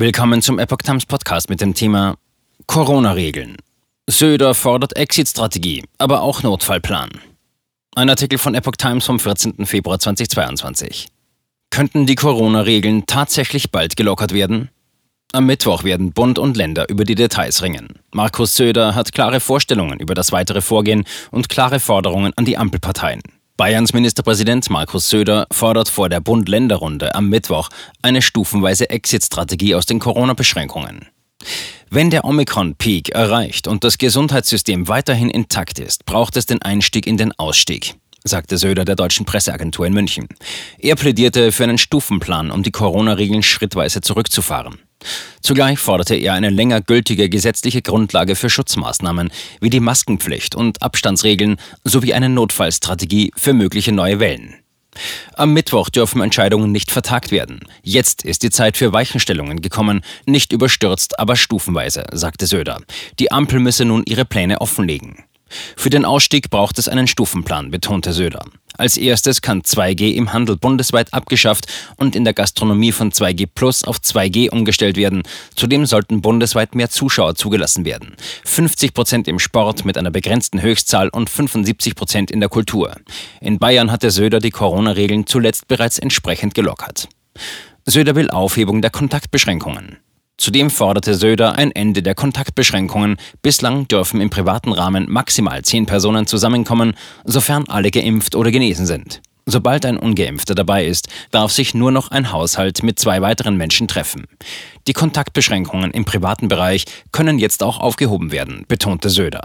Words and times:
Willkommen 0.00 0.40
zum 0.40 0.58
Epoch 0.58 0.78
Times 0.78 1.04
Podcast 1.04 1.50
mit 1.50 1.60
dem 1.60 1.74
Thema 1.74 2.16
Corona-Regeln. 2.66 3.58
Söder 4.08 4.54
fordert 4.54 4.96
Exit-Strategie, 4.96 5.84
aber 5.98 6.22
auch 6.22 6.42
Notfallplan. 6.42 7.10
Ein 7.94 8.08
Artikel 8.08 8.38
von 8.38 8.54
Epoch 8.54 8.76
Times 8.78 9.04
vom 9.04 9.20
14. 9.20 9.66
Februar 9.66 9.98
2022. 9.98 11.08
Könnten 11.68 12.06
die 12.06 12.14
Corona-Regeln 12.14 13.04
tatsächlich 13.04 13.72
bald 13.72 13.94
gelockert 13.94 14.32
werden? 14.32 14.70
Am 15.32 15.44
Mittwoch 15.44 15.84
werden 15.84 16.14
Bund 16.14 16.38
und 16.38 16.56
Länder 16.56 16.88
über 16.88 17.04
die 17.04 17.14
Details 17.14 17.60
ringen. 17.60 17.98
Markus 18.10 18.56
Söder 18.56 18.94
hat 18.94 19.12
klare 19.12 19.40
Vorstellungen 19.40 20.00
über 20.00 20.14
das 20.14 20.32
weitere 20.32 20.62
Vorgehen 20.62 21.04
und 21.30 21.50
klare 21.50 21.78
Forderungen 21.78 22.32
an 22.36 22.46
die 22.46 22.56
Ampelparteien. 22.56 23.20
Bayerns 23.60 23.92
Ministerpräsident 23.92 24.70
Markus 24.70 25.10
Söder 25.10 25.46
fordert 25.52 25.90
vor 25.90 26.08
der 26.08 26.20
Bund-Länder-Runde 26.20 27.14
am 27.14 27.28
Mittwoch 27.28 27.68
eine 28.00 28.22
stufenweise 28.22 28.88
Exit-Strategie 28.88 29.74
aus 29.74 29.84
den 29.84 29.98
Corona-Beschränkungen. 29.98 31.08
Wenn 31.90 32.08
der 32.08 32.24
Omikron-Peak 32.24 33.10
erreicht 33.10 33.68
und 33.68 33.84
das 33.84 33.98
Gesundheitssystem 33.98 34.88
weiterhin 34.88 35.28
intakt 35.28 35.78
ist, 35.78 36.06
braucht 36.06 36.38
es 36.38 36.46
den 36.46 36.62
Einstieg 36.62 37.06
in 37.06 37.18
den 37.18 37.32
Ausstieg, 37.38 37.96
sagte 38.24 38.56
Söder 38.56 38.86
der 38.86 38.96
deutschen 38.96 39.26
Presseagentur 39.26 39.84
in 39.84 39.92
München. 39.92 40.28
Er 40.78 40.96
plädierte 40.96 41.52
für 41.52 41.64
einen 41.64 41.76
Stufenplan, 41.76 42.50
um 42.50 42.62
die 42.62 42.72
Corona-Regeln 42.72 43.42
schrittweise 43.42 44.00
zurückzufahren. 44.00 44.78
Zugleich 45.40 45.78
forderte 45.78 46.14
er 46.14 46.34
eine 46.34 46.50
länger 46.50 46.80
gültige 46.80 47.28
gesetzliche 47.28 47.82
Grundlage 47.82 48.36
für 48.36 48.50
Schutzmaßnahmen 48.50 49.30
wie 49.60 49.70
die 49.70 49.80
Maskenpflicht 49.80 50.54
und 50.54 50.82
Abstandsregeln 50.82 51.56
sowie 51.84 52.14
eine 52.14 52.28
Notfallstrategie 52.28 53.32
für 53.36 53.52
mögliche 53.52 53.92
neue 53.92 54.20
Wellen. 54.20 54.56
Am 55.34 55.52
Mittwoch 55.52 55.88
dürfen 55.88 56.20
Entscheidungen 56.20 56.72
nicht 56.72 56.90
vertagt 56.90 57.30
werden. 57.30 57.60
Jetzt 57.82 58.22
ist 58.24 58.42
die 58.42 58.50
Zeit 58.50 58.76
für 58.76 58.92
Weichenstellungen 58.92 59.62
gekommen, 59.62 60.02
nicht 60.26 60.52
überstürzt, 60.52 61.18
aber 61.18 61.36
stufenweise, 61.36 62.04
sagte 62.12 62.46
Söder. 62.46 62.80
Die 63.18 63.32
Ampel 63.32 63.60
müsse 63.60 63.84
nun 63.84 64.02
ihre 64.06 64.24
Pläne 64.24 64.60
offenlegen. 64.60 65.24
Für 65.76 65.90
den 65.90 66.04
Ausstieg 66.04 66.50
braucht 66.50 66.78
es 66.78 66.88
einen 66.88 67.06
Stufenplan, 67.06 67.70
betonte 67.70 68.12
Söder. 68.12 68.44
Als 68.80 68.96
erstes 68.96 69.42
kann 69.42 69.60
2G 69.60 70.14
im 70.14 70.32
Handel 70.32 70.56
bundesweit 70.56 71.12
abgeschafft 71.12 71.66
und 71.96 72.16
in 72.16 72.24
der 72.24 72.32
Gastronomie 72.32 72.92
von 72.92 73.12
2G 73.12 73.46
Plus 73.54 73.84
auf 73.84 73.98
2G 73.98 74.48
umgestellt 74.48 74.96
werden. 74.96 75.22
Zudem 75.54 75.84
sollten 75.84 76.22
bundesweit 76.22 76.74
mehr 76.74 76.88
Zuschauer 76.88 77.34
zugelassen 77.34 77.84
werden. 77.84 78.16
50 78.46 78.94
Prozent 78.94 79.28
im 79.28 79.38
Sport 79.38 79.84
mit 79.84 79.98
einer 79.98 80.10
begrenzten 80.10 80.62
Höchstzahl 80.62 81.10
und 81.10 81.28
75 81.28 81.94
Prozent 81.94 82.30
in 82.30 82.40
der 82.40 82.48
Kultur. 82.48 82.96
In 83.42 83.58
Bayern 83.58 83.92
hat 83.92 84.02
der 84.02 84.12
Söder 84.12 84.38
die 84.38 84.50
Corona-Regeln 84.50 85.26
zuletzt 85.26 85.68
bereits 85.68 85.98
entsprechend 85.98 86.54
gelockert. 86.54 87.06
Söder 87.84 88.14
will 88.14 88.30
Aufhebung 88.30 88.80
der 88.80 88.90
Kontaktbeschränkungen. 88.90 89.98
Zudem 90.40 90.70
forderte 90.70 91.14
Söder 91.16 91.56
ein 91.58 91.70
Ende 91.70 92.02
der 92.02 92.14
Kontaktbeschränkungen. 92.14 93.18
Bislang 93.42 93.86
dürfen 93.88 94.22
im 94.22 94.30
privaten 94.30 94.72
Rahmen 94.72 95.04
maximal 95.06 95.60
zehn 95.60 95.84
Personen 95.84 96.26
zusammenkommen, 96.26 96.94
sofern 97.24 97.64
alle 97.68 97.90
geimpft 97.90 98.34
oder 98.34 98.50
genesen 98.50 98.86
sind. 98.86 99.20
Sobald 99.44 99.84
ein 99.84 99.98
ungeimpfter 99.98 100.54
dabei 100.54 100.86
ist, 100.86 101.08
darf 101.30 101.52
sich 101.52 101.74
nur 101.74 101.90
noch 101.90 102.10
ein 102.10 102.32
Haushalt 102.32 102.82
mit 102.82 102.98
zwei 102.98 103.20
weiteren 103.20 103.58
Menschen 103.58 103.86
treffen. 103.86 104.24
Die 104.86 104.94
Kontaktbeschränkungen 104.94 105.90
im 105.90 106.06
privaten 106.06 106.48
Bereich 106.48 106.86
können 107.12 107.38
jetzt 107.38 107.62
auch 107.62 107.78
aufgehoben 107.78 108.32
werden, 108.32 108.64
betonte 108.66 109.10
Söder. 109.10 109.42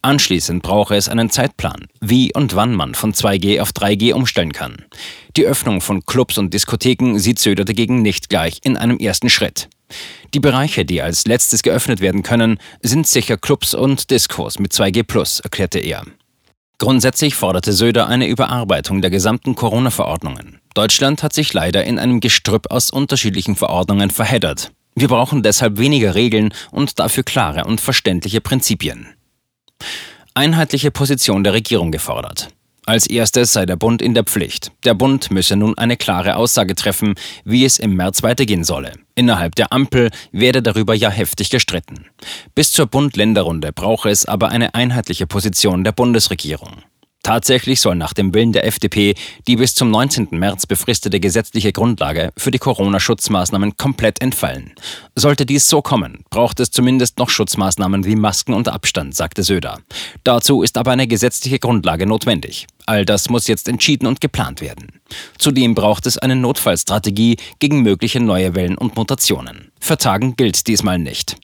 Anschließend 0.00 0.62
brauche 0.62 0.96
es 0.96 1.10
einen 1.10 1.28
Zeitplan, 1.28 1.84
wie 2.00 2.32
und 2.32 2.54
wann 2.54 2.74
man 2.74 2.94
von 2.94 3.12
2G 3.12 3.60
auf 3.60 3.72
3G 3.72 4.14
umstellen 4.14 4.52
kann. 4.54 4.86
Die 5.36 5.44
Öffnung 5.44 5.82
von 5.82 6.06
Clubs 6.06 6.38
und 6.38 6.54
Diskotheken 6.54 7.18
sieht 7.18 7.38
Söder 7.38 7.66
dagegen 7.66 8.00
nicht 8.00 8.30
gleich 8.30 8.60
in 8.64 8.78
einem 8.78 8.96
ersten 8.96 9.28
Schritt. 9.28 9.68
Die 10.34 10.40
Bereiche, 10.40 10.84
die 10.84 11.02
als 11.02 11.26
letztes 11.26 11.62
geöffnet 11.62 12.00
werden 12.00 12.22
können, 12.22 12.58
sind 12.82 13.06
sicher 13.06 13.36
Clubs 13.36 13.74
und 13.74 14.10
Diskos 14.10 14.58
mit 14.58 14.72
2G+, 14.72 15.42
erklärte 15.42 15.78
er. 15.80 16.04
Grundsätzlich 16.78 17.34
forderte 17.34 17.72
Söder 17.72 18.08
eine 18.08 18.26
Überarbeitung 18.26 19.02
der 19.02 19.10
gesamten 19.10 19.54
Corona-Verordnungen. 19.54 20.60
Deutschland 20.74 21.22
hat 21.22 21.32
sich 21.34 21.52
leider 21.52 21.84
in 21.84 21.98
einem 21.98 22.20
Gestrüpp 22.20 22.70
aus 22.70 22.90
unterschiedlichen 22.90 23.56
Verordnungen 23.56 24.10
verheddert. 24.10 24.72
Wir 24.94 25.08
brauchen 25.08 25.42
deshalb 25.42 25.78
weniger 25.78 26.14
Regeln 26.14 26.54
und 26.70 26.98
dafür 26.98 27.22
klare 27.22 27.64
und 27.64 27.80
verständliche 27.80 28.40
Prinzipien. 28.40 29.08
Einheitliche 30.34 30.90
Position 30.90 31.44
der 31.44 31.52
Regierung 31.52 31.90
gefordert. 31.90 32.48
Als 32.90 33.06
erstes 33.06 33.52
sei 33.52 33.66
der 33.66 33.76
Bund 33.76 34.02
in 34.02 34.14
der 34.14 34.24
Pflicht. 34.24 34.72
Der 34.82 34.94
Bund 34.94 35.30
müsse 35.30 35.54
nun 35.54 35.78
eine 35.78 35.96
klare 35.96 36.34
Aussage 36.34 36.74
treffen, 36.74 37.14
wie 37.44 37.64
es 37.64 37.78
im 37.78 37.94
März 37.94 38.24
weitergehen 38.24 38.64
solle. 38.64 38.94
Innerhalb 39.14 39.54
der 39.54 39.72
Ampel 39.72 40.10
werde 40.32 40.60
darüber 40.60 40.92
ja 40.92 41.08
heftig 41.08 41.50
gestritten. 41.50 42.06
Bis 42.56 42.72
zur 42.72 42.86
Bund-Länder-Runde 42.86 43.72
brauche 43.72 44.10
es 44.10 44.26
aber 44.26 44.48
eine 44.48 44.74
einheitliche 44.74 45.28
Position 45.28 45.84
der 45.84 45.92
Bundesregierung. 45.92 46.82
Tatsächlich 47.22 47.80
soll 47.80 47.96
nach 47.96 48.14
dem 48.14 48.32
Willen 48.32 48.52
der 48.52 48.66
FDP 48.66 49.14
die 49.46 49.56
bis 49.56 49.74
zum 49.74 49.90
19. 49.90 50.28
März 50.30 50.66
befristete 50.66 51.20
gesetzliche 51.20 51.72
Grundlage 51.72 52.32
für 52.36 52.50
die 52.50 52.58
Corona-Schutzmaßnahmen 52.58 53.76
komplett 53.76 54.22
entfallen. 54.22 54.72
Sollte 55.14 55.44
dies 55.44 55.68
so 55.68 55.82
kommen, 55.82 56.24
braucht 56.30 56.60
es 56.60 56.70
zumindest 56.70 57.18
noch 57.18 57.28
Schutzmaßnahmen 57.28 58.06
wie 58.06 58.16
Masken 58.16 58.54
und 58.54 58.68
Abstand, 58.68 59.14
sagte 59.14 59.42
Söder. 59.42 59.80
Dazu 60.24 60.62
ist 60.62 60.78
aber 60.78 60.92
eine 60.92 61.06
gesetzliche 61.06 61.58
Grundlage 61.58 62.06
notwendig. 62.06 62.66
All 62.86 63.04
das 63.04 63.28
muss 63.28 63.46
jetzt 63.46 63.68
entschieden 63.68 64.06
und 64.06 64.20
geplant 64.20 64.62
werden. 64.62 64.88
Zudem 65.38 65.74
braucht 65.74 66.06
es 66.06 66.16
eine 66.16 66.36
Notfallstrategie 66.36 67.36
gegen 67.58 67.82
mögliche 67.82 68.20
neue 68.20 68.54
Wellen 68.54 68.78
und 68.78 68.96
Mutationen. 68.96 69.70
Vertagen 69.78 70.36
gilt 70.36 70.66
diesmal 70.66 70.98
nicht. 70.98 71.36